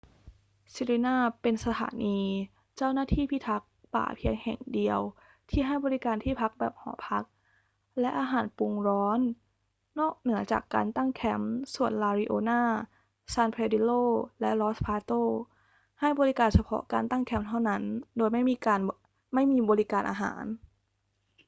[0.73, 2.19] sirena เป็นสถานี
[2.77, 4.99] เจ้าหน้าที่พิทักษ์ป่าเพียงแห่งเดียว
[5.49, 7.23] ที่ให้บริการที่พักแบบหอพัก
[7.99, 9.19] และอาหารปรุงร้อน
[9.99, 12.61] นอกเหนือจากการตั้งแคมป์ ส่วน la leona
[13.33, 14.01] san pedrillo
[14.39, 15.29] และ los patos
[15.99, 17.83] ให้บริการเฉพาะการตั้งแคมป์เท่านั้น
[18.17, 20.43] โดยไม่มีบริการอาหาร